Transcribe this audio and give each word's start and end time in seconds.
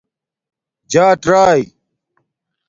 جاٹ 0.91 1.19
رائئ 1.31 1.63